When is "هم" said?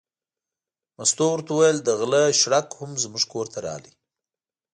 2.79-2.91